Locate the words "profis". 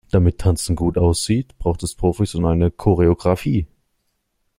1.93-2.33